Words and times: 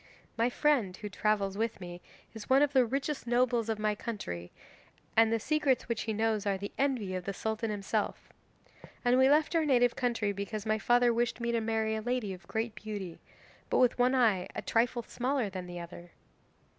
My 0.35 0.49
friend, 0.49 0.97
who 0.97 1.09
travels 1.09 1.59
with 1.59 1.79
me, 1.79 2.01
is 2.33 2.49
one 2.49 2.63
of 2.63 2.73
the 2.73 2.87
richest 2.87 3.27
nobles 3.27 3.69
of 3.69 3.77
my 3.77 3.93
country, 3.93 4.51
and 5.15 5.31
the 5.31 5.39
secrets 5.39 5.87
which 5.87 6.01
he 6.01 6.11
knows 6.11 6.43
are 6.47 6.57
the 6.57 6.71
envy 6.75 7.13
of 7.13 7.25
the 7.25 7.35
Sultan 7.35 7.69
himself. 7.69 8.33
And 9.05 9.15
we 9.19 9.29
left 9.29 9.55
our 9.55 9.63
native 9.63 9.95
country 9.95 10.31
because 10.31 10.65
my 10.65 10.79
father 10.79 11.13
wished 11.13 11.39
me 11.39 11.51
to 11.51 11.61
marry 11.61 11.93
a 11.95 12.01
lady 12.01 12.33
of 12.33 12.47
great 12.47 12.73
beauty, 12.73 13.19
but 13.69 13.77
with 13.77 13.99
one 13.99 14.15
eye 14.15 14.47
a 14.55 14.63
trifle 14.63 15.03
smaller 15.03 15.51
than 15.51 15.67
the 15.67 15.79
other." 15.79 16.09